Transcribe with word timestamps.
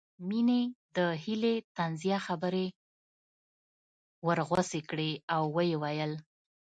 مينې 0.29 0.61
د 0.95 0.97
هيلې 1.23 1.55
طنزيه 1.77 2.17
خبرې 2.27 2.67
ورغوڅې 4.27 4.81
کړې 4.89 5.11
او 5.35 5.41
ويې 5.55 5.77
ويل 5.83 6.13